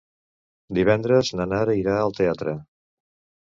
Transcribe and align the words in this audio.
Divendres 0.77 1.29
na 1.41 1.47
Nara 1.53 1.77
irà 1.83 2.01
al 2.07 2.17
teatre. 2.23 2.57